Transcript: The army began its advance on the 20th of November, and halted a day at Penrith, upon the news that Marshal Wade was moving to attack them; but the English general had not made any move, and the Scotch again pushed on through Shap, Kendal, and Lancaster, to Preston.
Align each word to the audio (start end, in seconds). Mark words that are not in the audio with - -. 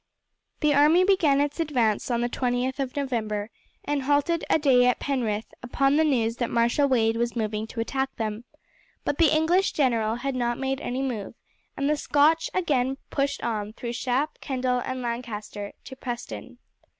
The 0.61 0.73
army 0.73 1.03
began 1.03 1.39
its 1.39 1.59
advance 1.59 2.09
on 2.09 2.21
the 2.21 2.27
20th 2.27 2.79
of 2.79 2.95
November, 2.95 3.51
and 3.85 4.01
halted 4.01 4.43
a 4.49 4.57
day 4.57 4.87
at 4.87 4.99
Penrith, 4.99 5.53
upon 5.61 5.95
the 5.95 6.03
news 6.03 6.37
that 6.37 6.49
Marshal 6.49 6.87
Wade 6.87 7.17
was 7.17 7.35
moving 7.35 7.67
to 7.67 7.79
attack 7.79 8.15
them; 8.15 8.43
but 9.05 9.19
the 9.19 9.31
English 9.31 9.73
general 9.73 10.15
had 10.15 10.33
not 10.33 10.57
made 10.57 10.81
any 10.81 11.03
move, 11.03 11.35
and 11.77 11.87
the 11.87 11.95
Scotch 11.95 12.49
again 12.51 12.97
pushed 13.11 13.43
on 13.43 13.73
through 13.73 13.93
Shap, 13.93 14.39
Kendal, 14.41 14.81
and 14.83 15.03
Lancaster, 15.03 15.73
to 15.83 15.95
Preston. 15.95 16.57